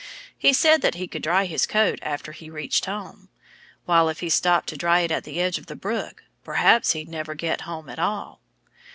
[0.35, 3.29] He said that he could dry his coat after he reached home;
[3.85, 7.07] while if he stopped to dry it at the edge of the brook perhaps he'd
[7.07, 8.41] never get home at all.